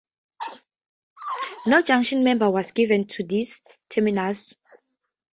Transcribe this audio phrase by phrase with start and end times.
[1.67, 4.51] No junction number was given to this terminus.